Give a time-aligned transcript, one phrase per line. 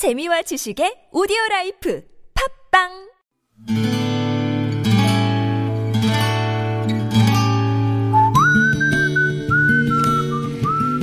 [0.00, 2.02] 재미와 지식의 오디오 라이프
[2.72, 2.88] 팟빵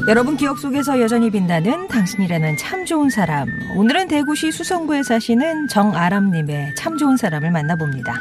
[0.08, 3.48] 여러분 기억 속에서 여전히 빛나는 당신이라는 참 좋은 사람.
[3.78, 8.16] 오늘은 대구시 수성구에 사시는 정아람님의 참 좋은 사람을 만나봅니다.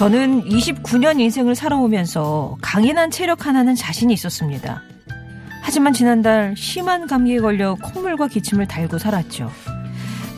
[0.00, 4.80] 저는 29년 인생을 살아오면서 강인한 체력 하나는 자신이 있었습니다.
[5.60, 9.52] 하지만 지난달 심한 감기에 걸려 콧물과 기침을 달고 살았죠.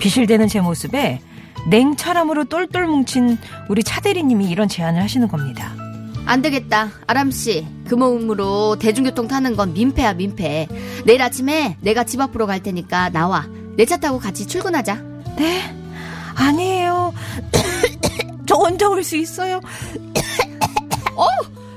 [0.01, 1.21] 비실대는 제 모습에
[1.71, 5.73] 냉철함으로 똘똘 뭉친 우리 차대리님이 이런 제안을 하시는 겁니다.
[6.27, 6.89] 안 되겠다.
[7.07, 7.65] 아람씨.
[7.87, 10.67] 그 몸으로 대중교통 타는 건 민폐야, 민폐.
[11.05, 13.47] 내일 아침에 내가 집 앞으로 갈 테니까 나와.
[13.77, 14.97] 내 차 타고 같이 출근하자.
[15.37, 15.61] 네?
[16.35, 17.15] 아니에요.
[18.53, 19.61] 저 혼자 올 수 있어요.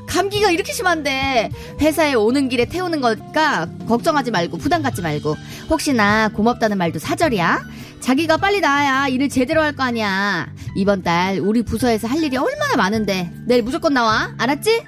[0.08, 1.50] 감기가 이렇게 심한데
[1.82, 5.36] 회사에 오는 길에 태우는 거니까 걱정하지 말고 부담 갖지 말고
[5.70, 7.62] 혹시나 고맙다는 말도 사절이야.
[8.02, 10.48] 자기가 빨리 나와야 일을 제대로 할 거 아니야.
[10.76, 14.34] 이번 달 우리 부서에서 할 일이 얼마나 많은데 내일 무조건 나와.
[14.38, 14.84] 알았지?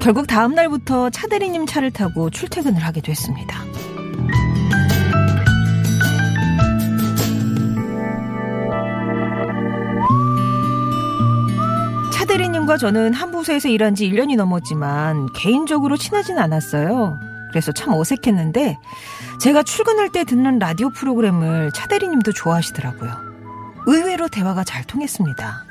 [0.00, 3.62] 결국 다음 날부터 차대리님 차를 타고 출퇴근을 하게 됐습니다.
[12.68, 17.18] 차대리님과 저는 한 부서에서 일한 지 1년이 넘었지만 개인적으로 친하진 않았어요.
[17.50, 18.76] 그래서 참 어색했는데
[19.40, 23.10] 제가 출근할 때 듣는 라디오 프로그램을 차 대리님도 좋아하시더라고요.
[23.86, 25.64] 의외로 대화가 잘 통했습니다.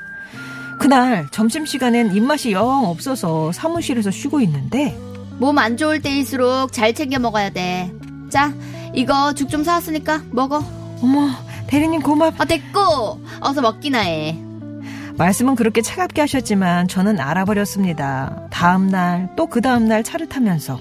[0.80, 4.98] 그날 점심시간엔 입맛이 영 없어서 사무실에서 쉬고 있는데
[5.40, 7.94] 몸 안 좋을 때일수록 잘 챙겨 먹어야 돼.
[8.30, 8.52] 자,
[8.96, 10.64] 이거 죽 좀 사왔으니까 먹어.
[11.04, 11.30] 어머
[11.68, 13.22] 대리님 고맙 아, 됐고.
[13.40, 14.47] 어서 먹기나 해.
[15.18, 18.48] 말씀은 그렇게 차갑게 하셨지만 저는 알아버렸습니다.
[18.52, 20.80] 다음날 또 그 다음날 차를 타면서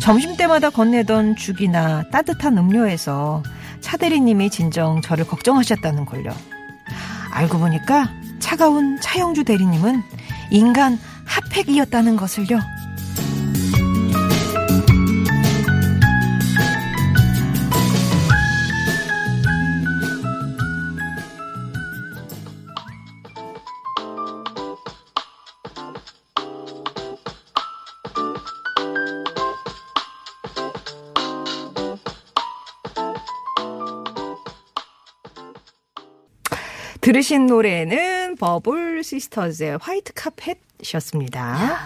[0.00, 3.42] 점심때마다 건네던 죽이나 따뜻한 음료에서
[3.80, 6.32] 차대리님이 진정 저를 걱정하셨다는 걸요.
[7.30, 10.02] 알고 보니까 차가운 차영주 대리님은
[10.50, 12.60] 인간 핫팩이었다는 것을요.
[37.02, 41.78] 들으신 노래는 버블 시스터즈의 화이트 카펫이었습니다.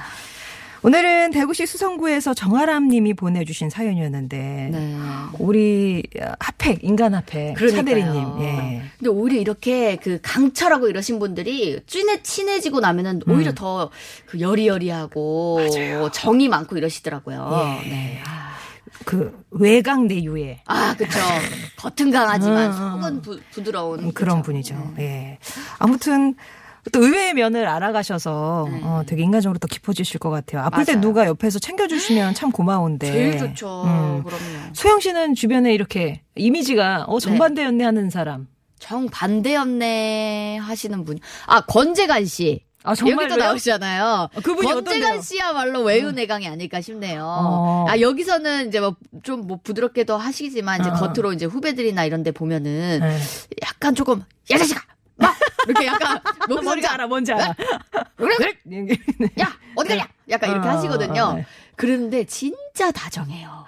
[0.82, 4.96] 오늘은 대구시 수성구에서 정아람 님이 보내주신 사연이었는데, 네.
[5.38, 6.02] 우리
[6.38, 7.56] 핫팩, 인간 핫팩.
[7.56, 8.82] 차대리님, 예.
[8.98, 16.76] 근데 오히려 이렇게 그 강철하고 이러신 분들이 친해, 친해지고 나면은 오히려 더그 여리여리하고 정이 많고
[16.76, 17.80] 이러시더라고요.
[17.84, 17.88] 예.
[17.88, 18.22] 네.
[18.26, 18.45] 아,
[19.06, 21.18] 그 외강 내유의 아, 그쵸.
[21.76, 24.12] 겉은 강하지만 음, 음, 속은 부, 부드러운.
[24.12, 24.42] 그런 그쵸?
[24.46, 24.92] 분이죠.
[24.96, 25.04] 네.
[25.04, 25.38] 예.
[25.78, 26.34] 아무튼,
[26.92, 28.80] 또 의외의 면을 알아가셔서 네.
[28.82, 30.62] 어, 되게 인간적으로 또 깊어지실 것 같아요.
[30.62, 31.00] 아플 때 맞아요.
[31.02, 33.10] 누가 옆에서 챙겨주시면 참 고마운데.
[33.10, 33.84] 제일 좋죠.
[33.84, 34.22] 음.
[34.24, 34.72] 그럼요.
[34.72, 38.48] 소영 씨는 주변에 이렇게 이미지가 어 정반대였네 하는 사람.
[38.78, 41.18] 정반대였네 하시는 분.
[41.46, 42.65] 아, 권재관 씨.
[42.86, 43.36] 아 여기도 정말로요?
[43.36, 44.28] 나오시잖아요.
[44.42, 45.20] 그분이 권재관?
[45.20, 47.24] 씨야말로 외유내강이 아닐까 싶네요.
[47.26, 47.86] 어.
[47.88, 50.92] 아 여기서는 이제 뭐좀뭐 부드럽게도 하시지만 이제 어.
[50.94, 53.18] 겉으로 이제 후배들이나 이런데 보면은 네.
[53.62, 54.80] 약간 조금 야 자식아
[55.16, 55.34] 막
[55.66, 57.54] 이렇게 약간 뭔지 알아, 뭔지 알아.
[58.16, 58.56] 그래?
[58.64, 58.86] 네.
[59.40, 61.22] 야 어디 가냐 약간 이렇게 어, 하시거든요.
[61.22, 61.46] 어, 네.
[61.74, 63.64] 그런데 진짜 다정해요.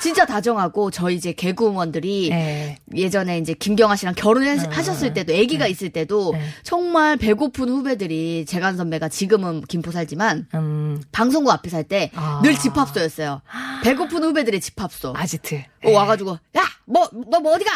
[0.00, 2.78] 진짜 다정하고 저희 이제 개그우먼들이 네.
[2.94, 6.40] 예전에 이제 김경아 씨랑 결혼을 어, 하셨을 때도 아기가 있을 때도 네.
[6.62, 12.40] 정말 배고픈 후배들이 재간 선배가 지금은 김포 살지만 음, 방송국 앞에 살때 아.
[12.42, 13.42] 늘 집합소였어요.
[13.82, 15.14] 배고픈 후배들의 집합소.
[15.16, 15.62] 아지트.
[15.84, 17.72] 어, 와가지고 야 뭐 너뭐 어디 가?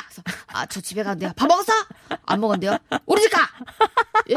[0.46, 1.32] 아저 집에 가는데요.
[1.36, 1.72] 밥 먹었어?
[2.26, 2.78] 안 먹었는데요.
[3.06, 3.40] 우리 집 가.
[4.30, 4.36] 예?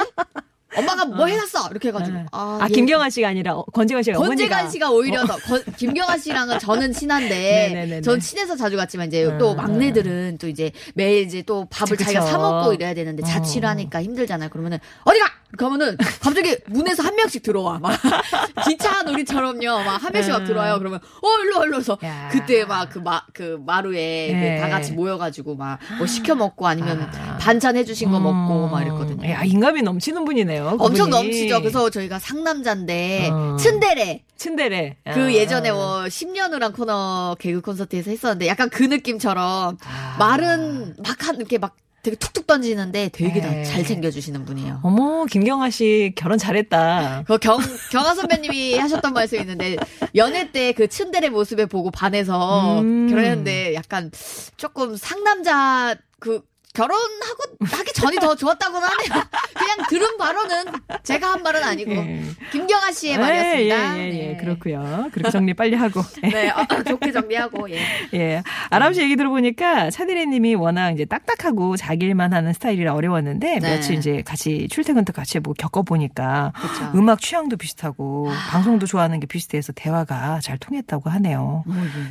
[0.78, 1.69] 엄마가 뭐 해놨어?
[1.72, 2.17] 이렇게 해가지고.
[2.17, 2.25] 네.
[2.31, 4.69] 아, 아, 얘- 김경아 씨가 아니라 어, 권재관 씨가 권재관.
[4.69, 7.30] 씨가 오히려 더 권- 김경아 씨랑은 저는 친한데
[7.74, 8.01] 네네네네.
[8.01, 12.06] 전 친해서 자주 갔지만 이제 음, 또 막내들은 또 이제 매일 이제 또 밥을 그쵸,
[12.12, 12.25] 자기가.
[12.25, 13.25] 사 먹고 이래야 되는데 어.
[13.25, 14.50] 자취를 하니까 힘들잖아요.
[14.50, 15.27] 그러면은 어디 가?
[15.57, 17.91] 그러면은 갑자기 문에서 한 명씩 들어와 막
[18.67, 19.83] 기차 놀이처럼요.
[19.83, 20.45] 막 한 명씩 막 음.
[20.45, 20.77] 들어와요.
[20.79, 22.29] 그러면 어 일로 와, 일로 와서 야.
[22.31, 24.59] 그때 막 그 마그 마루에 그 네.
[24.59, 27.38] 다 같이 모여가지고 막 뭐 시켜 먹고 아니면 아.
[27.38, 28.83] 반찬 해주신 거 먹고 막 음.
[28.83, 29.29] 이랬거든요.
[29.29, 30.77] 야, 인감이 넘치는 분이네요.
[30.79, 31.09] 엄청 그분이.
[31.09, 31.59] 넘치죠.
[31.61, 33.56] 그래서 저희가 상남자인데 어.
[33.59, 34.97] 츤데레 츤데레.
[35.13, 35.33] 그 아.
[35.33, 40.15] 예전에 뭐 10년을 한 코너 개그 콘서트에서 했었는데 약간 그 느낌처럼 아.
[40.19, 43.63] 말은 막 한 이렇게 막 되게 툭툭 던지는데 되게 다 네.
[43.63, 44.81] 잘 챙겨주시는 분이에요.
[44.83, 47.23] 어머, 김경아 씨 결혼 잘했다.
[47.25, 47.57] 그 경,
[47.91, 49.77] 경아 선배님이 하셨던 말씀이 있는데,
[50.15, 53.07] 연애 때 그 츤데레 모습에 보고 반해서 음.
[53.09, 54.11] 결혼했는데 약간
[54.57, 56.41] 조금 상남자 그,
[56.73, 59.23] 결혼하고 하기 전이 더 좋았다고는 하네요.
[59.53, 60.65] 그냥 들은 바로는
[61.03, 62.23] 제가 한 말은 아니고 예.
[62.51, 63.97] 김경아 씨의 말이었습니다.
[63.97, 64.37] 예, 예, 예, 네.
[64.37, 65.09] 그렇고요.
[65.11, 66.01] 그렇게 정리 빨리 하고.
[66.23, 67.79] 네, 어, 좋게 정리하고 예.
[68.15, 68.43] 예.
[68.71, 73.75] 아람 씨 얘기 들어보니까 차디레 님이 워낙 이제 딱딱하고 자기 일만 하는 스타일이라 어려웠는데 네.
[73.75, 76.91] 며칠 이제 같이 출퇴근도 같이 뭐 겪어보니까 그렇죠.
[76.97, 81.63] 음악 취향도 비슷하고 방송도 좋아하는 게 비슷해서 대화가 잘 통했다고 하네요.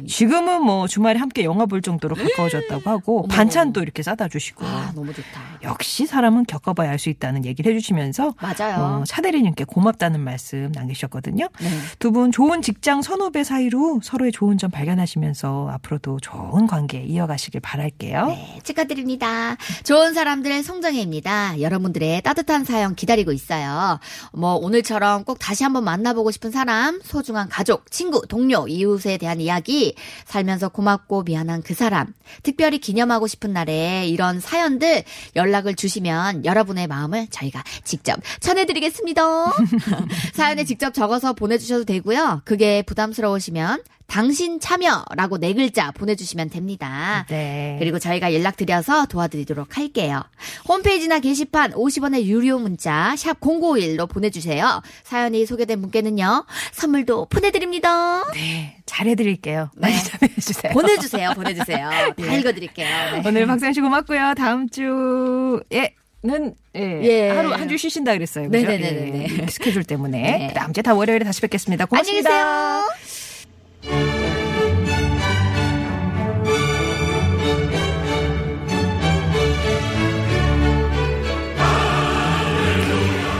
[0.06, 3.26] 지금은 뭐 주말에 함께 영화 볼 정도로 가까워졌다고 하고.
[3.28, 5.40] 반찬도 이렇게 싸다 주시고 아, 너무 좋다.
[5.62, 8.76] 역시 사람은 겪어봐야 알 수 있다는 얘기를 해주시면서 맞아요.
[9.00, 11.48] 어, 차대리님께 고맙다는 말씀 남기셨거든요.
[11.60, 11.68] 네.
[11.98, 18.26] 두분 좋은 직장 선후배 사이로 서로의 좋은 점 발견하시면서 앞으로도 좋은 관계 이어가시길 바랄게요.
[18.26, 19.56] 네, 축하드립니다.
[19.82, 21.60] 좋은 사람들 송정혜입니다.
[21.60, 23.98] 여러분들의 따뜻한 사연 기다리고 있어요.
[24.32, 29.96] 뭐 오늘처럼 꼭 다시 한번 만나보고 싶은 사람, 소중한 가족, 친구, 동료, 이웃에 대한 이야기,
[30.26, 32.12] 살면서 고맙고 미안한 그 사람,
[32.44, 35.04] 특별히 기념하고 싶은 날에 이런 사연들
[35.36, 39.22] 연락을 주시면 여러분의 마음을 저희가 직접 전해드리겠습니다.
[40.34, 42.42] 사연에 직접 적어서 보내주셔도 되고요.
[42.44, 47.24] 그게 부담스러우시면 당신 참여라고 네 글자 보내주시면 됩니다.
[47.30, 47.76] 네.
[47.78, 50.22] 그리고 저희가 연락드려서 도와드리도록 할게요.
[50.68, 54.82] 홈페이지나 게시판 50원의 유료 문자 샵 0951로 보내주세요.
[55.02, 56.44] 사연이 소개된 분께는요.
[56.72, 58.30] 선물도 보내드립니다.
[58.34, 59.70] 네, 잘해드릴게요.
[59.76, 60.02] 많이 네.
[60.02, 60.72] 참여해주세요.
[60.74, 61.30] 보내주세요.
[61.34, 61.88] 보내주세요.
[62.14, 62.86] 다 읽어드릴게요.
[63.12, 63.22] 네.
[63.26, 64.34] 오늘 박상 씨 고맙고요.
[64.36, 65.94] 다음 주에
[66.24, 67.30] 는 예, 예.
[67.30, 68.48] 하루 한 주 쉬신다 그랬어요.
[68.48, 68.64] 그죠?
[68.66, 69.26] 네네네네네.
[69.42, 70.52] 예, 스케줄 때문에 네.
[70.54, 71.86] 다음 주에 다 월요일에 다시 뵙겠습니다.
[71.90, 72.30] 안녕히 고맙습니다.
[72.30, 73.21] 계세요.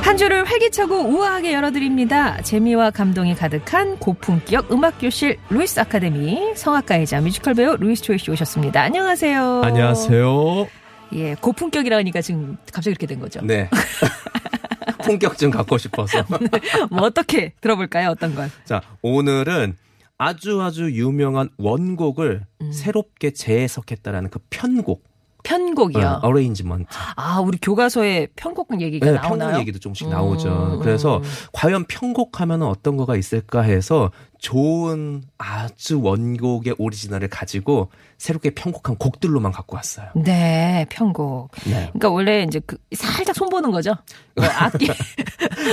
[0.03, 2.41] 한 주를 활기차고 우아하게 열어드립니다.
[2.43, 8.83] 재미와 감동이 가득한 고품격 음악교실 루이스 아카데미 성악가이자 뮤지컬 배우 루이스 초이 씨 오셨습니다.
[8.83, 9.62] 안녕하세요.
[9.65, 10.67] 안녕하세요.
[11.15, 13.41] 예, 고품격이라니까 지금 갑자기 이렇게 된 거죠.
[13.43, 13.69] 네.
[15.05, 16.25] 품격 좀 갖고 싶어서.
[16.91, 18.11] 뭐 어떻게 들어볼까요?
[18.11, 18.50] 어떤 걸?
[18.65, 19.77] 자, 오늘은
[20.19, 22.73] 아주 아주 유명한 원곡을 음.
[22.73, 25.05] 새롭게 재해석했다라는 그 편곡,
[25.43, 26.06] 편곡이요.
[26.06, 26.87] 어, arrangement.
[27.17, 29.49] 아, 우리 교과서에 편곡 얘기가 네, 나오나요?
[29.49, 30.79] 편곡 얘기도 조금씩 음, 나오죠.
[30.82, 31.23] 그래서 음.
[31.53, 34.11] 과연 편곡하면 어떤 거가 있을까 해서
[34.43, 40.09] 좋은 아주 원곡의 오리지널을 가지고 새롭게 편곡한 곡들로만 갖고 왔어요.
[40.17, 41.53] 네, 편곡.
[41.65, 41.91] 네.
[41.93, 43.94] 그러니까 원래 이제 그 살짝 손보는 거죠.
[44.35, 44.89] 뭐 악기.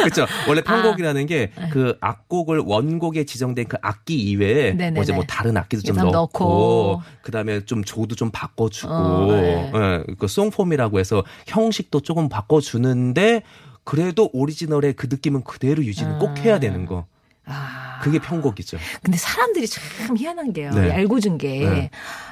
[0.04, 0.28] 그렇죠.
[0.48, 1.26] 원래 편곡이라는 아.
[1.26, 4.92] 게그 악곡을 원곡에 지정된 그 악기 이외에 네네네.
[4.92, 7.02] 뭐 이제 뭐 다른 악기도 좀좀 넣고, 넣고.
[7.24, 9.72] 그다음에 좀 조도 좀 바꿔주고 어, 네.
[9.74, 13.42] 예, 그 song form이라고 해서 형식도 조금 바꿔주는데
[13.84, 17.08] 그래도 오리지널의 그 느낌은 그대로 유지는 꼭 해야 되는 거.
[17.46, 17.89] 아.
[18.02, 18.78] 그게 편곡이죠.
[19.04, 20.72] 근데 사람들이 참 희한한 게요.
[20.72, 20.90] 네.
[20.90, 21.90] 얄궂은 게 네.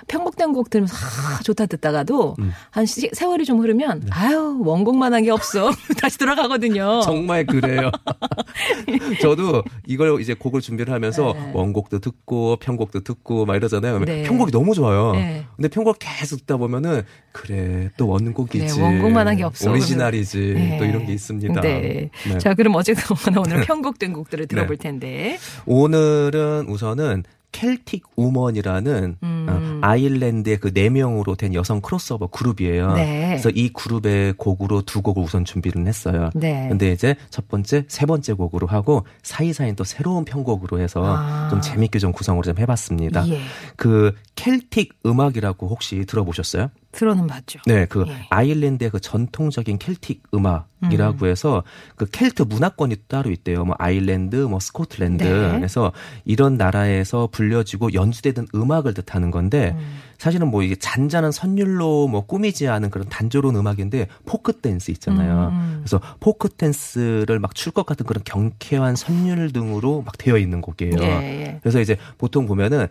[0.07, 2.53] 편곡된 곡 들으면서 아, 좋다 듣다가도 음.
[2.71, 7.01] 한 시- 세월이 좀 흐르면 아유 원곡만 한 게 없어 다시 돌아가거든요.
[7.01, 7.91] 정말 그래요.
[9.21, 11.51] 저도 이걸 이제 곡을 준비를 하면서 네.
[11.53, 13.99] 원곡도 듣고 편곡도 듣고 막 이러잖아요.
[13.99, 14.23] 네.
[14.23, 15.13] 편곡이 너무 좋아요.
[15.13, 15.45] 네.
[15.55, 18.77] 근데 편곡 계속 듣다 보면은 그래 또 원곡이지.
[18.77, 19.69] 네, 원곡만 한 게 없어.
[19.69, 20.53] 오리지널이지.
[20.55, 20.77] 네.
[20.79, 21.61] 또 이런 게 있습니다.
[21.61, 22.09] 네.
[22.27, 22.37] 네.
[22.39, 23.03] 자, 그럼 어쨌든
[23.37, 25.37] 오늘 편곡된 곡들을 들어볼 텐데.
[25.65, 29.45] 오늘은 우선은 켈틱 우먼이라는 음.
[29.49, 32.93] 어, 아일랜드의 그 네 명으로 된 여성 크로스오버 그룹이에요.
[32.93, 33.27] 네.
[33.29, 36.29] 그래서 이 그룹의 곡으로 두 곡을 우선 준비를 했어요.
[36.35, 36.67] 네.
[36.69, 41.47] 근데 이제 첫 번째, 세 번째 곡으로 하고 사이사이는 또 새로운 편곡으로 해서 아.
[41.49, 43.27] 좀 재밌게 좀 구성을 좀 해봤습니다.
[43.29, 43.39] 예.
[43.75, 46.69] 그 켈틱 음악이라고 혹시 들어보셨어요?
[46.97, 47.59] 들어는 봤죠.
[47.67, 48.25] 네, 그 예.
[48.31, 51.63] 아일랜드의 그 전통적인 켈틱 음악이라고 해서
[51.95, 53.63] 그 켈트 문화권이 따로 있대요.
[53.65, 55.23] 뭐 아일랜드, 뭐 스코틀랜드.
[55.23, 55.51] 네.
[55.51, 55.91] 그래서
[56.25, 59.99] 이런 나라에서 불려지고 연주되던 음악을 뜻하는 건데 음.
[60.17, 65.49] 사실은 뭐 이게 잔잔한 선율로 뭐 꾸미지 않은 그런 단조로운 음악인데 포크 댄스 있잖아요.
[65.53, 65.75] 음.
[65.81, 70.97] 그래서 포크 댄스를 막 출 것 같은 그런 경쾌한 선율 등으로 막 되어 있는 곡이에요.
[70.99, 71.59] 예, 예.
[71.61, 72.87] 그래서 이제 보통 보면은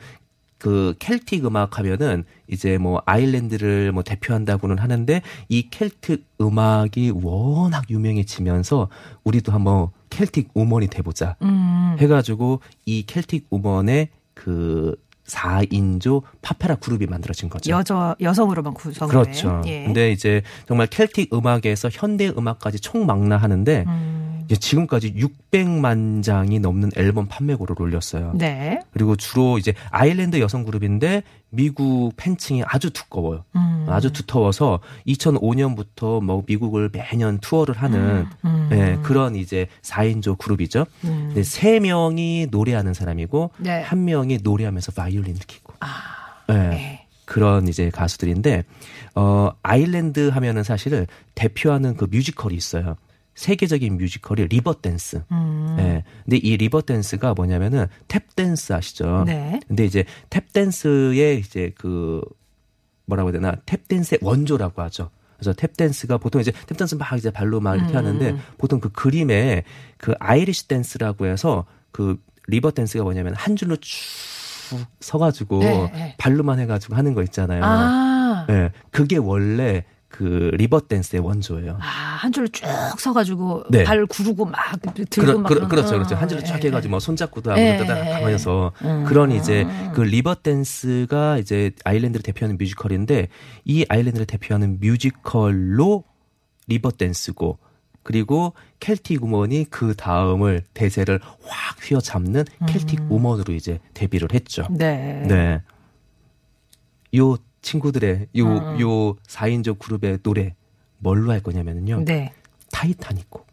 [0.66, 8.88] 그 켈틱 음악 하면은 이제 뭐 아일랜드를 뭐 대표한다고는 하는데 이 켈틱 음악이 워낙 유명해지면서
[9.22, 11.94] 우리도 한번 켈틱 우먼이 돼보자 음.
[12.00, 14.96] 해가지고 이 켈틱 우먼의 그
[15.26, 17.70] 4인조 파페라 그룹이 만들어진 거죠.
[17.70, 19.62] 여자 여성으로만 구성을 그렇죠.
[19.64, 19.82] 해.
[19.82, 19.84] 예.
[19.84, 24.15] 근데 이제 정말 켈틱 음악에서 현대 음악까지 총망라하는데 음.
[24.54, 28.32] 지금까지 600만 장이 넘는 앨범 판매고를 올렸어요.
[28.36, 28.80] 네.
[28.92, 33.44] 그리고 주로 이제 아일랜드 여성 그룹인데 미국 팬층이 아주 두꺼워요.
[33.56, 33.86] 음.
[33.88, 38.68] 아주 두터워서 2005년부터 뭐 미국을 매년 투어를 하는 음.
[38.72, 40.86] 예, 그런 이제 4인조 그룹이죠.
[41.04, 41.24] 음.
[41.28, 43.82] 근데 세 명이 노래하는 사람이고 네.
[43.82, 45.74] 한 명이 노래하면서 바이올린을 키고.
[46.50, 47.06] 예, 네.
[47.24, 48.64] 그런 이제 가수들인데
[49.14, 52.96] 어 아일랜드 하면은 사실은 대표하는 그 뮤지컬이 있어요.
[53.36, 55.22] 세계적인 뮤지컬이 리버 댄스.
[55.30, 55.76] 음.
[55.78, 56.04] 예.
[56.24, 59.24] 근데 이 리버 댄스가 뭐냐면은 탭 댄스 아시죠?
[59.26, 59.60] 네.
[59.68, 62.22] 근데 이제 탭 댄스의 이제 그
[63.04, 65.10] 뭐라고 해야 되나 탭 댄스의 원조라고 하죠.
[65.36, 67.96] 그래서 탭 댄스가 보통 이제 탭 댄스 막 이제 발로 막 이렇게 음.
[67.96, 69.64] 하는데 보통 그 그림에
[69.98, 73.98] 그 Irish 댄스라고 해서 그 리버 댄스가 뭐냐면 한 줄로 쭉
[75.00, 76.14] 서가지고 네, 네.
[76.18, 77.62] 발로만 해가지고 하는 거 있잖아요.
[77.64, 78.46] 아.
[78.48, 81.78] 예, 그게 원래 그 리버 댄스의 원조예요.
[81.80, 82.64] 아, 한 줄로 쭉
[82.98, 83.84] 서가지고 네.
[83.84, 84.54] 발 구르고 막
[85.10, 86.14] 들고 그러, 막 그러, 그렇죠, 어, 그렇죠.
[86.14, 89.04] 한 줄로 쫙 예, 해가지고 뭐 손잡고도 하고 예, 예, 하면서 음.
[89.04, 93.28] 그런 이제 그 리버 댄스가 이제 아일랜드를 대표하는 뮤지컬인데
[93.64, 96.04] 이 아일랜드를 대표하는 뮤지컬로
[96.68, 97.58] 리버 댄스고
[98.02, 104.66] 그리고 켈틱 우먼이 그 다음을 대세를 확 휘어잡는 켈틱 우먼으로 이제 데뷔를 했죠.
[104.70, 105.24] 네.
[105.26, 105.60] 네.
[107.16, 108.80] 요 친구들의 요, 음.
[108.80, 110.54] 요 4인조 그룹의 노래
[110.98, 112.04] 뭘로 할 거냐면요.
[112.04, 112.32] 네.
[112.70, 113.46] 타이타닉 곡.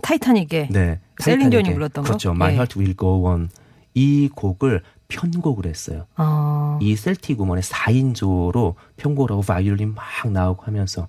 [0.00, 1.00] 타이타닉에 네.
[1.18, 2.08] 셀린 디온이 타이타닉의- 불렀던 거?
[2.08, 2.30] 그렇죠.
[2.30, 2.54] My 예.
[2.54, 3.48] Heart Will Go On.
[3.94, 6.06] 이 곡을 편곡을 했어요.
[6.16, 6.78] 어.
[6.80, 11.08] 이 셀틱 우먼의 4인조로 편곡을 하고 바이올린 막 나오고 하면서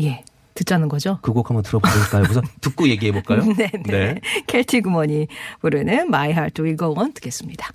[0.00, 0.22] 예.
[0.54, 1.18] 듣자는 거죠?
[1.22, 2.24] 그 곡 한번 들어볼까요?
[2.30, 3.42] 우선 듣고 얘기해 볼까요?
[3.56, 4.20] 네, 네.
[4.46, 5.26] 켈틱 우먼이
[5.62, 7.70] 부르는 My Heart Will Go On 듣겠습니다.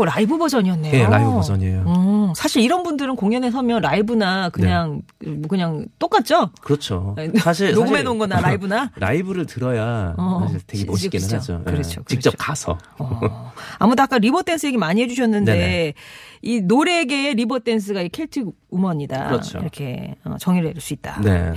[0.00, 0.92] 오, 라이브 버전이었네요.
[0.92, 1.80] 네, 라이브 버전이에요.
[1.86, 6.50] 음, 사실 이런 분들은 공연에 서면 라이브나 그냥 뭐 그냥 똑같죠?
[6.62, 7.14] 그렇죠.
[7.18, 8.90] 네, 사실 녹음해 놓은 거나 라이브나.
[8.96, 11.36] 라이브를 들어야 어, 사실 되게 지- 멋있기는 그죠.
[11.36, 11.62] 하죠.
[11.66, 11.70] 예.
[11.70, 12.36] 그렇죠, 직접 그렇죠.
[12.38, 12.78] 가서.
[12.98, 13.52] 어.
[13.78, 15.94] 아무도 아까 리버 댄스 얘기 많이 해주셨는데 네네.
[16.42, 19.28] 이 노래계의 리버 댄스가 이 Celtic Woman이다.
[19.28, 19.58] 그렇죠.
[19.58, 21.20] 이렇게 어, 정의를 내릴 수 있다.
[21.20, 21.52] 네.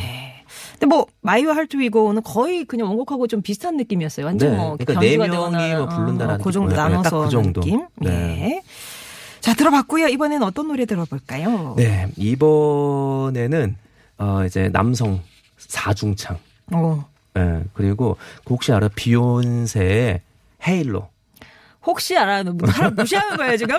[0.84, 4.26] 근데 뭐 My Heart Will Go On은 거의 그냥 원곡하고 좀 비슷한 느낌이었어요.
[4.26, 4.58] 완전 네.
[4.58, 6.72] 뭐 그러니까 네 명이 뭐 부른다라는 어, 그 정도.
[6.72, 7.62] 네, 나눠서 딱 그 정도.
[7.62, 7.88] 느낌.
[8.02, 8.10] 네.
[8.10, 8.64] 네.
[9.40, 10.10] 자 들어봤고요.
[10.10, 11.76] 이번엔 어떤 노래 들어볼까요?
[11.78, 12.10] 네.
[12.18, 13.78] 이번에는
[14.18, 15.22] 어 이제 남성
[15.58, 16.38] 사중창.
[16.74, 17.06] 어.
[17.38, 17.64] 예.
[17.74, 18.90] 그리고 그 혹시 알아?
[18.94, 20.20] 비욘세의
[20.68, 21.08] 헤일로.
[21.86, 22.44] 혹시 알아요?
[22.44, 23.78] 뭐 사람 무시하는 거예요 지금?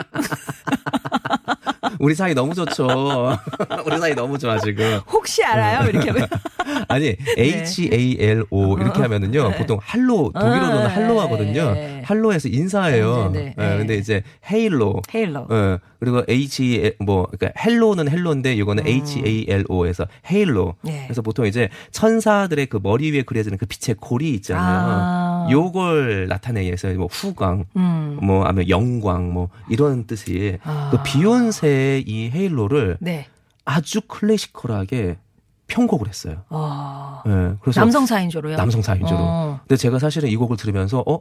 [1.99, 2.87] 우리 사이 너무 좋죠.
[3.87, 5.01] 우리 사이 너무 좋아 지금.
[5.11, 5.89] 혹시 알아요?
[5.89, 6.29] 이렇게 하면
[6.89, 11.73] 아니 H A L O 이렇게 하면은요 보통 할로 독일어로는 아, 할로 하거든요.
[11.73, 12.03] 네.
[12.05, 13.31] 할로에서 인사해요.
[13.33, 13.79] 네, 네, 예, 네.
[13.79, 15.01] 근데 이제 Halo.
[15.15, 15.47] Halo.
[15.51, 20.75] 예, 그리고 H 뭐 그러니까 Halo는 Halo인데 이거는 H A L O에서 Halo.
[20.81, 20.89] 음.
[20.89, 21.05] 네.
[21.07, 24.65] 그래서 보통 이제 천사들의 그 머리 위에 그려지는 그 빛의 고리 있잖아요.
[24.65, 25.34] 아.
[25.51, 28.19] 요걸 나타내기 위해서 뭐 후광, 음.
[28.23, 30.89] 뭐 아니면 영광 뭐 이런 뜻이 아.
[30.91, 33.27] 그 비욘세의 이 Halo를 네.
[33.65, 35.17] 아주 classical하게
[35.67, 36.43] 편곡을 했어요.
[36.51, 37.23] 어.
[37.27, 38.57] 예, 그래서 남성 4인조로요?
[38.57, 39.13] 남성 4인조로.
[39.13, 39.61] 어.
[39.63, 41.21] 근데 제가 사실은 이 곡을 들으면서 어,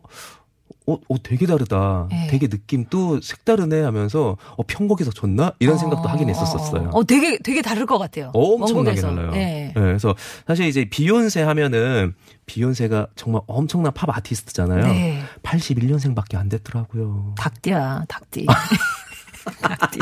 [0.86, 2.08] 어, 어 되게 다르다.
[2.10, 2.28] 네.
[2.28, 6.90] 되게 느낌 또 색다르네 하면서 어 편곡에서 좋나 이런 생각도 하긴 했었었어요.
[6.92, 8.32] 어, 되게 되게 다를 것 같아요.
[8.34, 9.00] 엄청나게.
[9.02, 9.32] 달라요.
[9.32, 9.74] 네.
[9.76, 10.14] 예, 그래서
[10.46, 12.14] 사실 이제 비욘세 하면은
[12.46, 14.86] 비욘세가 정말 엄청난 팝 아티스트잖아요.
[14.88, 15.24] 네.
[15.44, 17.36] 81년생밖에 안 됐더라고요.
[17.38, 18.46] 닭띠야, 닭띠.
[19.62, 20.00] 닭띠.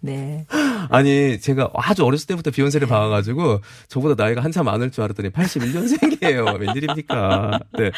[0.00, 0.46] 네.
[0.90, 6.60] 아니 제가 아주 어렸을 때부터 비욘세를 봐가지고 저보다 나이가 한참 많을 줄 알았더니 81년생이에요.
[6.60, 7.60] 웬일입니까?
[7.78, 7.90] 네.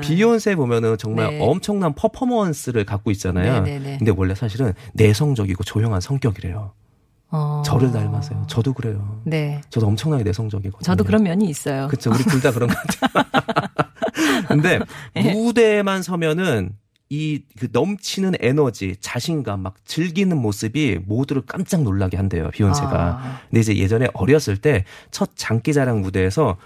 [0.00, 1.38] 비욘세 보면은 정말 네.
[1.40, 3.62] 엄청난 퍼포먼스를 갖고 있잖아요.
[3.62, 3.98] 네네네.
[3.98, 6.72] 근데 원래 사실은 내성적이고 조용한 성격이래요.
[7.36, 7.62] 어.
[7.66, 8.44] 저를 닮아서요.
[8.48, 9.20] 저도 그래요.
[9.24, 9.60] 네.
[9.70, 10.82] 저도 엄청나게 내성적이거든요.
[10.84, 11.88] 저도 그런 면이 있어요.
[11.88, 12.10] 그쵸.
[12.14, 13.24] 우리 둘 다 그런 것 같아요.
[14.48, 14.78] 근데
[15.14, 15.32] 네.
[15.32, 16.70] 무대만 서면은
[17.10, 22.50] 이그 넘치는 에너지, 자신감, 막 즐기는 모습이 모두를 깜짝 놀라게 한대요.
[22.50, 22.92] 비욘세가.
[22.98, 23.40] 아.
[23.50, 26.56] 근데 이제 예전에 어렸을 때 첫 장기자랑 무대에서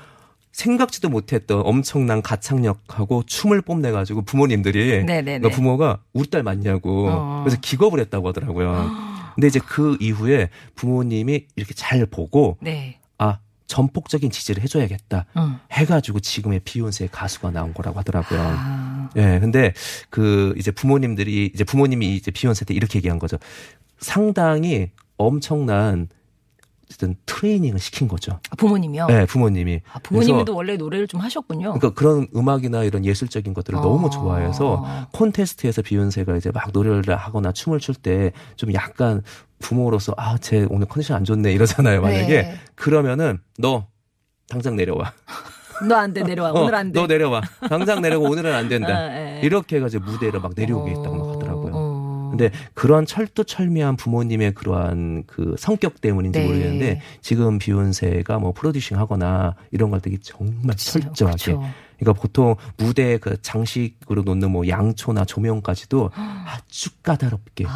[0.53, 5.39] 생각지도 못했던 엄청난 가창력하고 춤을 뽐내가지고 부모님들이 네네네.
[5.41, 7.41] 너 부모가 우리 딸 맞냐고 어.
[7.45, 8.91] 그래서 기겁을 했다고 하더라고요.
[9.39, 12.99] 근데 이제 그 이후에 부모님이 이렇게 잘 보고 네.
[13.19, 15.61] 아 전폭적인 지지를 해줘야겠다 응.
[15.71, 18.41] 해가지고 지금의 비욘세 가수가 나온 거라고 하더라고요.
[18.43, 19.11] 아.
[19.15, 19.75] 예, 근데
[20.11, 23.39] 그 이제 부모님들이 이제 부모님이 이제 비욘세 때 이렇게 얘기한 거죠.
[24.01, 26.09] 상당히 엄청난
[26.89, 28.41] 어쨌든 트레이닝을 시킨 거죠.
[28.51, 29.07] 아, 부모님이요?
[29.07, 29.83] 네, 부모님이.
[29.93, 31.75] 아, 부모님도 원래 노래를 좀 하셨군요.
[31.75, 33.83] 그러니까 그런 음악이나 이런 예술적인 것들을 어.
[33.83, 39.23] 너무 좋아해서 콘테스트에서 비욘세가 이제 막 노래를 하거나 춤을 출 때 좀 약간
[39.59, 42.01] 부모로서 아, 쟤 오늘 컨디션 안 좋네 이러잖아요.
[42.01, 42.55] 만약에 네.
[42.75, 43.87] 그러면은 너
[44.49, 45.13] 당장 내려와.
[45.89, 46.51] 너 안 돼, 내려와.
[46.53, 46.99] 어, 오늘 안 돼.
[47.01, 47.41] 너 내려와.
[47.69, 48.89] 당장 내려고 오늘은 안 된다.
[48.97, 49.41] 아, 예.
[49.45, 51.15] 이렇게 해가지고 무대를 막 내려오게 했다고.
[51.17, 51.18] 어.
[52.31, 56.47] 근데 그런 철두철미한 부모님의 그러한 그 성격 때문인지 네.
[56.47, 61.63] 모르겠는데 지금 비욘세가 뭐 프로듀싱 하거나 이런 걸 되게 정말 철저하게 그렇죠.
[61.99, 67.67] 그러니까 보통 무대 그 장식으로 놓는 뭐 양초나 조명까지도 아주 까다롭게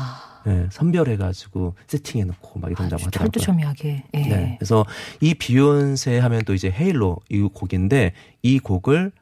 [0.47, 3.31] 예, 선별해가지고 세팅해놓고 막 이런다고 하더라고요.
[3.31, 4.05] 철두철미하게.
[4.15, 4.19] 예.
[4.19, 4.57] 네.
[4.59, 4.85] 그래서
[5.21, 9.13] 이 비욘세 하면 또 이제 헤일로 이 곡인데 이 곡을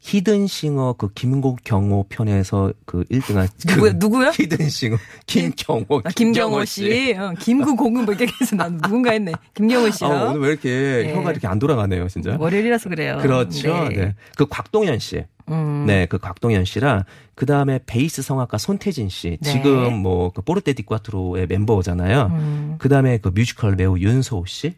[0.00, 3.92] 히든싱어 그 김국 경호 편에서 그 1등한 누구요?
[3.96, 4.30] 누구요?
[4.34, 9.32] 히든싱어 김경호 아, 김경호 씨, 어, 김구공은 뭐 이렇게 해서 난 누군가 했네.
[9.54, 10.08] 김경호 씨요.
[10.08, 11.14] 아, 오늘 왜 이렇게 네.
[11.14, 12.36] 혀가 이렇게 안 돌아가네요, 진짜.
[12.38, 13.18] 월요일이라서 그래요.
[13.20, 13.88] 그렇죠.
[13.88, 14.14] 네.
[14.36, 15.24] 그 곽동현 씨.
[15.48, 15.84] 음.
[15.86, 17.04] 네, 그 곽동현 씨랑
[17.36, 19.38] 그 다음에 베이스 성악가 손태진 씨.
[19.40, 19.52] 네.
[19.52, 22.26] 지금 뭐 그 Forte di Quattro의 멤버잖아요.
[22.32, 22.74] 음.
[22.78, 24.74] 그 다음에 그 뮤지컬 배우 윤소호 씨.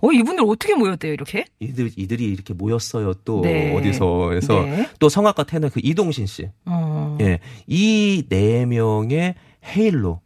[0.00, 1.44] 어, 이분들 어떻게 모였대요, 이렇게?
[1.60, 3.14] 이들 이들이 이렇게 모였어요.
[3.24, 3.76] 또 네.
[3.76, 4.88] 어디서 그래서 네.
[4.98, 6.48] 또 성악가 테너 그 이동신 씨.
[6.66, 7.18] 음.
[7.20, 7.38] 예.
[7.66, 9.34] 이 네 명의
[9.64, 10.20] 헤일로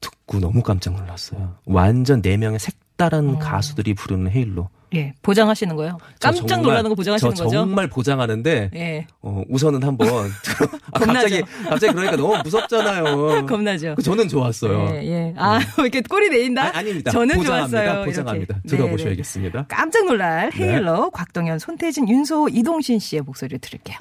[0.00, 1.56] 듣고 너무 깜짝 놀랐어요.
[1.66, 4.68] 완전 네 명의 색다른 가수들이 부르는 헤일로.
[4.94, 5.98] 예, 보장하시는 거예요?
[6.18, 7.56] 저 깜짝 정말- 놀라는 거 보장하시는 저 거죠?
[7.58, 9.06] 정말 보장하는데 예.
[9.22, 10.08] 어, 우선은 한번
[10.92, 13.46] 아, 갑자기 갑자기 그러니까 너무 무섭잖아요.
[13.46, 13.94] 겁나죠?
[13.96, 14.88] 그 저는 좋았어요.
[14.96, 15.34] 예, 예.
[15.36, 16.76] 아, 이렇게 꼬리 내린다?
[16.76, 17.82] 아, 닙니다 저는 보장합니다.
[17.84, 18.04] 좋았어요.
[18.04, 18.54] 보장합니다.
[18.64, 18.68] 이렇게.
[18.76, 19.58] 들어보셔야겠습니다.
[19.60, 19.74] 네, 네.
[19.76, 20.58] 깜짝 놀랄 네.
[20.72, 23.96] 헤일러, 곽동현, 손태진, 윤소, 이동신 씨의 목소리를 들을게요.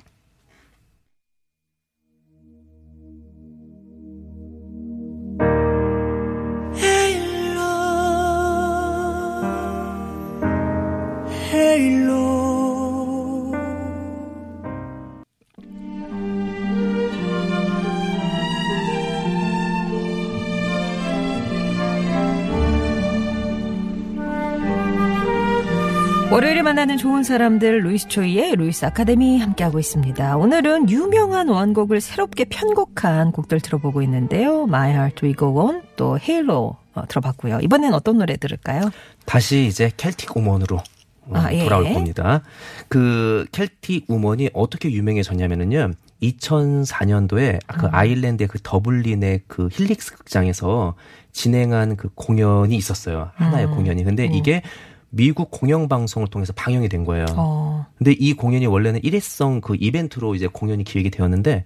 [26.32, 30.38] 월요일에 만나는 좋은 사람들 루이스 초이의 루이스 아카데미 함께하고 있습니다.
[30.38, 34.64] 오늘은 유명한 원곡을 새롭게 편곡한 곡들 들어보고 있는데요.
[34.64, 37.60] My Heart Will Go On 또 Halo 어, 들어봤고요.
[37.64, 38.92] 이번엔 어떤 노래 들을까요?
[39.26, 40.84] 다시 이제 Celtic Woman으로 어,
[41.34, 41.64] 아, 예.
[41.64, 42.42] 돌아올 겁니다.
[42.88, 45.92] 그 Celtic Woman이 어떻게 유명해졌냐면은요.
[46.22, 47.90] 2004년도에 그 음.
[47.94, 50.96] 아일랜드의 그 더블린의 그 Helix 극장에서
[51.32, 53.32] 진행한 그 공연이 있었어요.
[53.36, 53.76] 하나의 음.
[53.76, 54.04] 공연이.
[54.04, 54.34] 근데 음.
[54.34, 54.62] 이게
[55.10, 57.26] 미국 공영방송을 통해서 방영이 된 거예요.
[57.36, 61.66] 어, 근데 이 공연이 원래는 일회성 그 이벤트로 이제 공연이 기획이 되었는데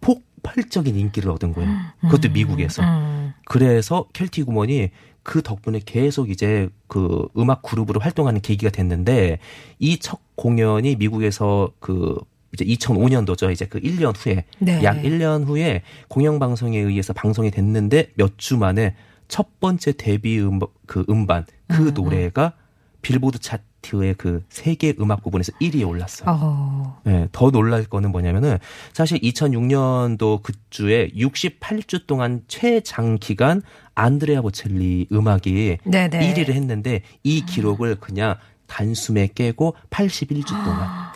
[0.00, 1.70] 폭발적인 인기를 얻은 거예요.
[2.00, 2.82] 그것도 미국에서.
[2.82, 4.90] 음, 그래서 켈틱 우먼이
[5.22, 9.38] 그 덕분에 계속 이제 그 음악 그룹으로 활동하는 계기가 됐는데
[9.78, 12.16] 이 첫 공연이 미국에서 그
[12.52, 13.52] 이제 2005년도죠.
[13.52, 14.82] 이제 그 1년 후에 네.
[14.82, 18.96] 약 1년 후에 공영방송에 의해서 방송이 됐는데 몇 주 만에
[19.28, 22.54] 첫 번째 데뷔 음, 그 음반 그 노래가
[23.02, 26.28] 빌보드 차트 의 그 세계 음악 부분에서 1위에 올랐어요.
[26.30, 28.58] 어, 네, 더 놀랄 거는 뭐냐면은
[28.92, 33.62] 사실 2006년도 그 주에 68주 동안 최장 기간
[33.94, 36.34] 안드레아 보첼리 음악이 네네.
[36.34, 41.09] 1위를 했는데 이 기록을 그냥 단숨에 깨고 81주 동안.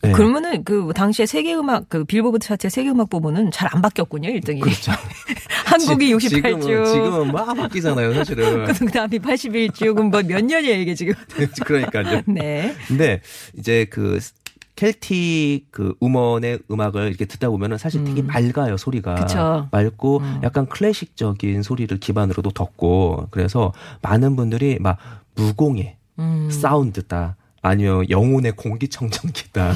[0.00, 0.12] 네.
[0.12, 4.60] 그러면은 그 당시에 세계 음악 그 빌보드 차트 세계 음악 부분은 잘 안 바뀌었군요, 1등이.
[4.60, 4.92] 그렇죠.
[5.66, 6.62] 한국이 지- 68주.
[6.62, 8.64] 지금은, 지금은 막 바뀌잖아요, 사실은.
[8.72, 9.94] 그 다음이 81주.
[9.94, 11.14] 그럼 뭐몇 년이에요, 이게 지금?
[11.64, 12.22] 그러니까요.
[12.26, 12.74] 네.
[12.86, 13.20] 근데
[13.58, 14.18] 이제 그
[14.76, 19.66] 켈틱 그 음원의 음악을 이렇게 듣다 보면은 사실 되게 맑아요 소리가 그쵸.
[19.72, 24.96] 맑고 약간 클래식적인 소리를 기반으로도 덮고 그래서 많은 분들이 막
[25.34, 26.48] 무공해 음.
[26.50, 29.74] 사운드다 아니면 영혼의 공기청정기다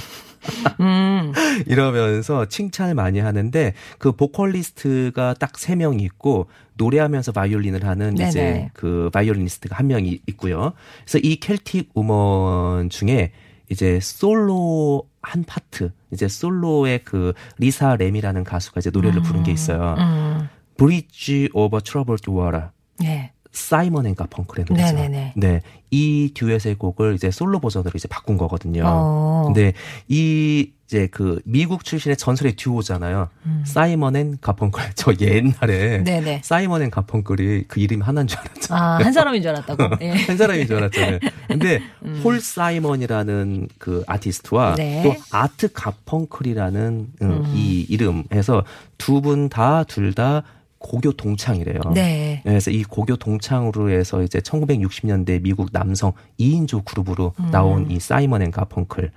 [0.81, 1.33] 음.
[1.67, 8.29] 이러면서 칭찬을 많이 하는데 그 보컬리스트가 딱 세 명이 있고 노래하면서 바이올린을 하는 네네.
[8.29, 10.73] 이제 그 바이올리니스트가 한 명이 있고요.
[11.05, 13.31] 그래서 이 Celtic Woman 중에
[13.69, 19.95] 이제 솔로 한 파트 이제 솔로의 그 리사 램이라는 가수가 이제 노래를 부른 게 있어요.
[19.99, 20.49] 음.
[20.77, 23.33] Bridge Over Troubled Water 네.
[23.53, 24.95] 사이먼 앤 가펑클의 노래죠.
[24.95, 25.35] 네네네.
[25.37, 25.61] 네.
[25.91, 28.83] 이 듀엣의 곡을 이제 솔로 버전으로 이제 바꾼 거거든요.
[28.87, 29.43] 어.
[29.47, 29.75] 근데
[30.09, 33.29] 이 이제 그 미국 출신의 전설의 듀오잖아요.
[33.65, 34.83] 사이먼 앤 가펑클.
[34.97, 36.05] 저 옛날에 음.
[36.05, 36.41] 네네.
[36.45, 38.75] 사이먼 앤 가펑클이 그 이름이 하나인 줄 알았죠.
[38.75, 39.97] 아, 한 사람인 줄 알았다고.
[40.05, 40.11] 예.
[40.13, 41.19] 한 사람인 줄 알았잖아요.
[41.49, 41.83] 근데
[42.23, 44.75] 폴 사이먼이라는 그 아티스트와 음.
[44.77, 45.03] 네.
[45.03, 48.65] 또 아트 가펑클이라는 음, 이 이름에서
[48.99, 50.43] 두 분 다 둘 다
[50.83, 51.81] 고교 동창이래요.
[51.95, 52.41] 네.
[52.45, 58.51] 그래서 이 고교 동창으로 해서 이제 1960년대 미국 남성 2인조 그룹으로 나온 이 사이먼 앤
[58.51, 59.11] 가펑클.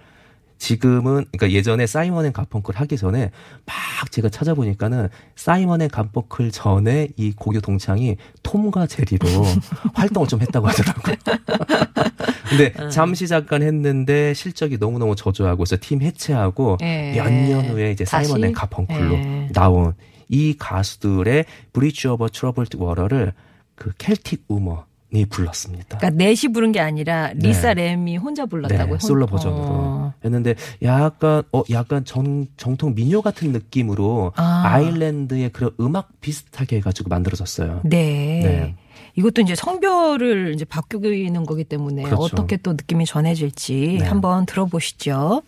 [0.58, 3.32] 지금은 그러니까 예전에 사이먼 앤 가펑클 하기 전에
[3.66, 3.76] 막
[4.12, 9.28] 제가 찾아보니까는 사이먼 앤 가펑클 전에 이 고교 동창이 톰과 제리로
[9.94, 11.16] 활동을 좀 했다고 하더라고요.
[12.50, 17.12] 근데 잠시 잠깐 했는데 실적이 너무너무 저조하고 그래서 팀 해체하고 예.
[17.16, 18.06] 몇년 후에 이제?
[18.06, 19.50] 사이먼 앤 가펑클로 예.
[19.52, 19.94] 나온
[20.30, 23.34] 이 가수들의 Bridge Over Troubled Water를
[23.76, 25.98] 그 켈틱 우먼이 불렀습니다.
[25.98, 30.14] 그러니까 넷이 부른 게 아니라 리사 램이 혼자 불렀다고 네, 솔로 버전으로 어.
[30.24, 34.64] 했는데 약간 어 약간 전 정통 민요 같은 느낌으로 아.
[34.66, 34.80] 아.
[34.80, 37.82] 일랜드의 그런 음악 비슷하게 해가지고 만들어졌어요.
[37.84, 38.42] 네.
[38.44, 38.76] 네.
[39.18, 42.24] 이것도 이제 성별을 이제 바뀌는 거기 때문에 그렇죠.
[42.24, 44.06] 어떻게 또 느낌이 전해질지 네.
[44.06, 45.42] 한번 들어보시죠.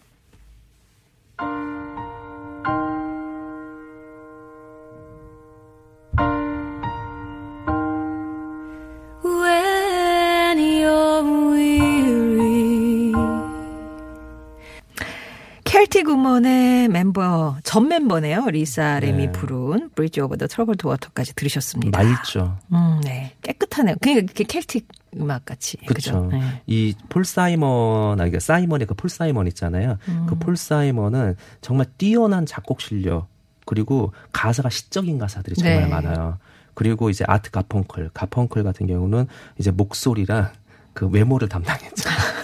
[15.77, 18.47] Celtic Woman의 멤버 전 멤버네요.
[18.47, 19.31] 리사 램이 네.
[19.31, 22.01] 부른 Bridge Over the Troubled Water까지 들으셨습니다.
[22.01, 22.57] 맑죠.
[22.73, 23.35] 음, 네.
[23.43, 23.95] 깨끗하네요.
[24.01, 24.87] 그러니까 이렇게 켈틱
[25.19, 25.77] 음악 같이.
[25.85, 26.29] 그렇죠.
[26.31, 26.63] 네.
[26.65, 29.99] 이 폴 사이먼, 아니, 그 사이먼의 그 폴 사이먼 있잖아요.
[30.03, 30.39] 그 음.
[30.39, 33.27] 폴 사이먼은 정말 뛰어난 작곡 실력,
[33.67, 35.87] 그리고 가사가 시적인 가사들이 정말 네.
[35.89, 36.39] 많아요.
[36.73, 39.27] 그리고 이제 아트 가펑클, 가펑클 같은 경우는
[39.59, 40.49] 이제 목소리랑
[40.93, 42.09] 그 외모를 담당했죠.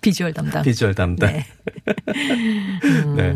[0.00, 0.62] 비주얼 담당.
[0.62, 1.32] 비주얼 담당.
[1.32, 1.46] 네.
[2.84, 3.16] 음.
[3.16, 3.34] 네.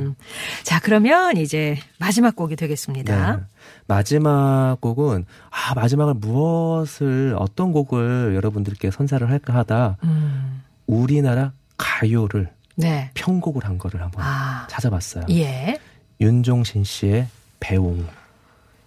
[0.62, 3.36] 자, 그러면 이제 마지막 곡이 되겠습니다.
[3.36, 3.42] 네.
[3.86, 10.62] 마지막 곡은 아 마지막을 무엇을 어떤 곡을 여러분들께 선사를 할까 하다 음.
[10.86, 13.10] 우리나라 가요를 네.
[13.14, 14.66] 편곡을 한 거를 한번 아.
[14.68, 15.26] 찾아봤어요.
[15.30, 15.78] 예.
[16.20, 17.26] 윤종신 씨의
[17.60, 18.06] 배웅.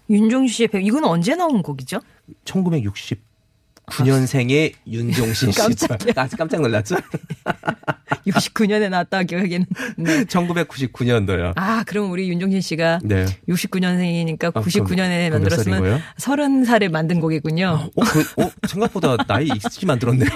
[0.09, 1.99] 윤종신 씨의 배우, 이건 언제 나온 곡이죠?
[3.87, 5.59] 1969년생의 윤종신 씨.
[5.59, 6.13] 깜짝이야.
[6.15, 6.95] 아, 깜짝 놀랐죠?
[8.27, 9.65] 69년에 나왔다 기억에는.
[9.97, 10.23] 네.
[10.25, 11.53] 1999년도요.
[11.55, 13.25] 아, 그럼 우리 윤종신 씨가 네.
[13.47, 15.99] 69년생이니까 아, 99년에 그럼 몇 만들었으면 살인 거예요?
[16.17, 17.89] 30살에 만든 곡이군요.
[17.95, 20.29] 어, 그, 어, 생각보다 나이 익숙히 만들었네요.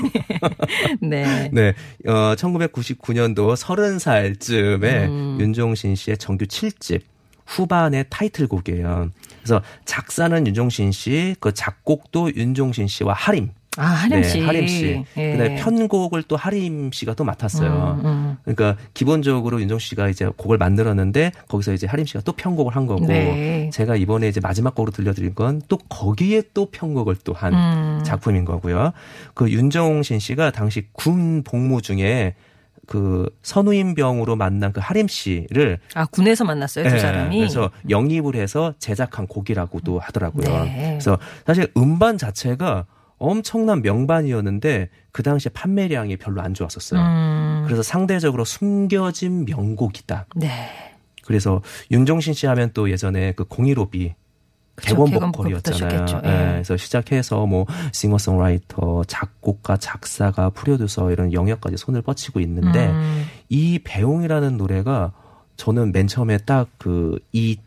[1.01, 1.49] 네.
[1.51, 1.73] 네.
[2.07, 5.37] 어, 1999년도 30살쯤에 음.
[5.39, 7.01] 윤종신 씨의 정규 7집
[7.45, 9.11] 후반의 타이틀곡이에요.
[9.43, 13.49] 그래서 작사는 윤종신 씨, 그 작곡도 윤종신 씨와 하림.
[13.77, 14.39] 아, 하림 씨.
[14.39, 15.05] 네, 하림 씨.
[15.15, 15.31] 예.
[15.31, 17.99] 그다음에 편곡을 또 하림 씨가 또 맡았어요.
[18.03, 18.37] 음, 음.
[18.43, 23.05] 그러니까 기본적으로 윤종신 씨가 이제 곡을 만들었는데 거기서 이제 하림 씨가 또 편곡을 한 거고
[23.05, 23.69] 네.
[23.71, 28.03] 제가 이번에 이제 마지막 곡으로 들려드린 건 또 거기에 또 편곡을 또한 음.
[28.03, 28.91] 작품인 거고요.
[29.33, 32.35] 그 윤종신 씨가 당시 군 복무 중에
[32.87, 37.37] 그 선우임병으로 만난 그 하림 씨를 아, 군에서 만났어요, 두 예, 사람이.
[37.37, 40.63] 그래서 영입을 해서 제작한 곡이라고도 하더라고요.
[40.65, 40.89] 네.
[40.91, 42.85] 그래서 사실 음반 자체가
[43.17, 46.99] 엄청난 명반이었는데 그 당시에 판매량이 별로 안 좋았었어요.
[46.99, 47.63] 음.
[47.65, 50.25] 그래서 상대적으로 숨겨진 명곡이다.
[50.35, 50.69] 네.
[51.23, 54.20] 그래서 윤종신 씨 하면 또 예전에 그 015B 그쵸, 객
[54.97, 56.05] 원 객원 보컬이었잖아요.
[56.23, 56.27] 예.
[56.27, 56.51] 예.
[56.53, 63.25] 그래서 시작해서 뭐 싱어송라이터, 작곡가, 작사가, 프로듀서 이런 영역까지 손을 뻗치고 있는데 음.
[63.49, 65.13] 이 배웅이라는 노래가
[65.57, 67.57] 저는 맨 처음에 딱 그 이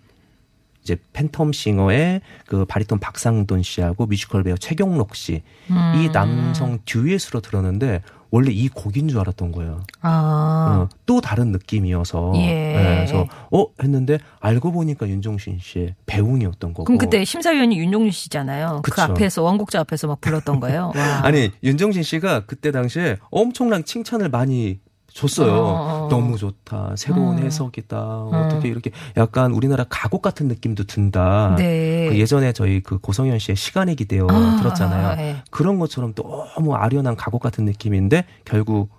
[0.85, 5.41] 이제 팬텀 싱어의 그 바리톤 박상돈 씨하고 뮤지컬 배우 최경록 씨이
[5.71, 6.11] 음.
[6.13, 8.03] 남성 듀엣으로 들었는데
[8.35, 9.81] 원래 이 곡인 줄 알았던 거예요.
[10.01, 10.89] 아.
[10.91, 12.47] 어, 또 다른 느낌이어서 예.
[12.47, 16.83] 네, 그래서 어 했는데 알고 보니까 윤종신 씨의 배웅이었던 거고.
[16.83, 18.81] 그럼 그때 심사위원이 윤종신 씨잖아요.
[18.83, 19.03] 그 그쵸.
[19.03, 20.91] 앞에서 원곡자 앞에서 막 불렀던 거예요.
[20.97, 21.03] 와.
[21.23, 24.81] 아니 윤종신 씨가 그때 당시에 엄청난 칭찬을 많이
[25.15, 25.53] 줬어요.
[25.53, 26.09] 어.
[26.11, 26.95] 너무 좋다.
[26.97, 27.45] 새로운 음.
[27.45, 27.97] 해석이다.
[27.97, 31.55] 어떻게 이렇게 약간 우리나라 가곡 같은 느낌도 든다.
[31.57, 32.09] 네.
[32.09, 35.15] 그 예전에 저희 그 고성현 씨의 시간의 기대어 아, 들었잖아요.
[35.15, 35.37] 네.
[35.51, 38.91] 그런 것처럼 너무 아련한 가곡 같은 느낌인데 결국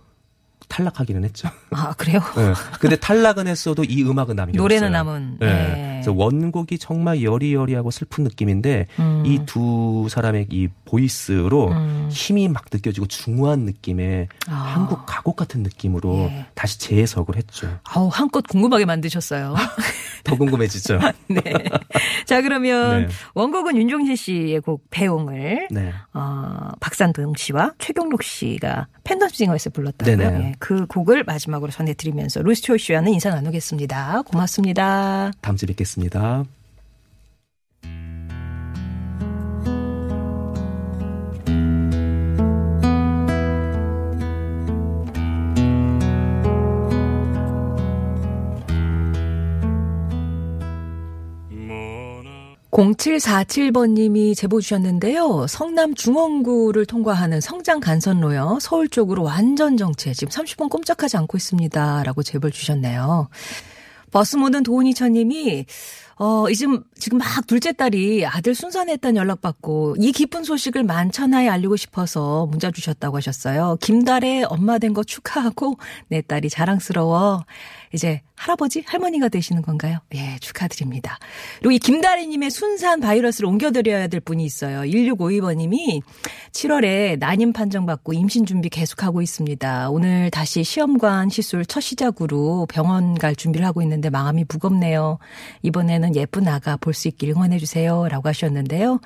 [0.70, 1.50] 탈락하기는 했죠.
[1.72, 2.22] 아, 그래요?
[2.36, 2.54] 네.
[2.80, 4.62] 근데 탈락은 했어도 이 음악은 남겼어요.
[4.62, 5.38] 노래는 남은.
[5.40, 5.46] 네.
[5.46, 6.02] 네.
[6.02, 9.24] 그래서 원곡이 정말 여리여리하고 슬픈 느낌인데 음.
[9.26, 12.08] 이두 사람의 이 보이스로 음.
[12.10, 14.54] 힘이 막 느껴지고 중후한 느낌의 아.
[14.54, 16.46] 한국 가곡 같은 느낌으로 예.
[16.54, 17.80] 다시 재해석을 했죠.
[17.84, 19.56] 아우, 한껏 궁금하게 만드셨어요.
[20.24, 21.00] 더 궁금해지죠.
[21.28, 21.42] 네.
[22.26, 23.14] 자, 그러면 네.
[23.34, 25.94] 원곡은 윤종신 씨의 곡 배웅을 네.
[26.14, 30.26] 어, 박산동 씨와 최경록 씨가 팬덤싱어에서 불렀다고요.
[30.26, 34.24] 예, 그 곡을 마지막으로 전해드리면서 루스초 씨와는 인사 나누겠습니다.
[34.24, 35.32] 고맙습니다.
[35.42, 36.46] 다음 주에 뵙겠습니다.
[52.76, 55.48] 0747번님이 제보 주셨는데요.
[55.48, 58.58] 성남 중원구를 통과하는 성장 간선로요.
[58.60, 60.14] 서울 쪽으로 완전 정체.
[60.14, 62.04] 지금 30분 꼼짝하지 않고 있습니다.
[62.04, 63.30] 라고 제보를 주셨네요.
[64.12, 65.66] 버스 모든 도훈이처님이
[66.18, 72.46] 어, 이즘, 지금 막 둘째 딸이 아들 순산했다는 연락받고 이 기쁜 소식을 만천하에 알리고 싶어서
[72.48, 73.78] 문자 주셨다고 하셨어요.
[73.82, 77.44] 김달의 엄마 된 거 축하하고 내 딸이 자랑스러워.
[77.94, 80.00] 이제 할아버지, 할머니가 되시는 건가요?
[80.14, 81.18] 예, 축하드립니다.
[81.60, 84.82] 그리고 이 김다리님의 순산 바이러스를 옮겨드려야 될 분이 있어요.
[84.82, 86.02] 1652번님이
[86.52, 89.90] 7월에 난임 판정받고 임신 준비 계속하고 있습니다.
[89.90, 95.18] 오늘 다시 시험관 시술 첫 시작으로 병원 갈 준비를 하고 있는데 마음이 무겁네요.
[95.62, 98.08] 이번에는 예쁜 아가 볼 수 있길 응원해주세요.
[98.10, 99.00] 라고 하셨는데요.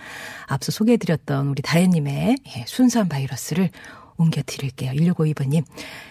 [0.48, 3.70] 앞서 소개해드렸던 우리 다혜님의 예, 순산 바이러스를
[4.18, 4.92] 옮겨드릴게요.
[4.92, 5.64] 1652번님.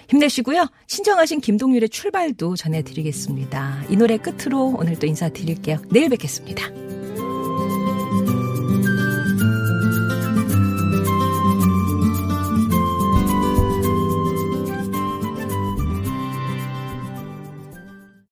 [0.09, 0.67] 힘내시고요.
[0.87, 3.85] 신청하신 김동률의 출발도 전해드리겠습니다.
[3.91, 5.79] 이 노래 끝으로 오늘 또 인사드릴게요.
[5.91, 6.98] 내일 뵙겠습니다.